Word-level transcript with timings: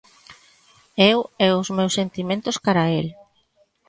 Eu 1.11 1.19
e 1.45 1.47
os 1.59 1.67
meus 1.77 1.95
sentimentos 1.99 2.55
cara 2.65 2.81
a 2.85 2.91
el. 2.99 3.07